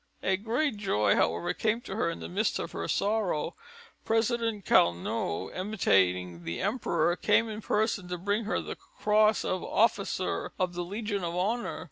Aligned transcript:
A 0.23 0.35
great 0.35 0.77
joy, 0.77 1.13
however, 1.13 1.53
came 1.53 1.79
to 1.81 1.95
her 1.95 2.09
in 2.09 2.21
the 2.21 2.27
midst 2.27 2.57
of 2.57 2.71
her 2.71 2.87
sorrow. 2.87 3.53
President 4.03 4.65
Carnot, 4.65 5.55
imitating 5.55 6.43
the 6.43 6.59
Emperor, 6.59 7.15
came 7.15 7.47
in 7.47 7.61
person 7.61 8.07
to 8.07 8.17
bring 8.17 8.45
her 8.45 8.59
the 8.59 8.75
Cross 8.99 9.45
of 9.45 9.63
Officer 9.63 10.53
of 10.59 10.73
the 10.73 10.83
Legion 10.83 11.23
of 11.23 11.35
Honour. 11.35 11.79